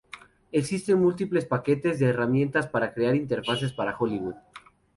[0.59, 4.33] Existen múltiples paquetes de herramientas para crear interfaces para Hollywood.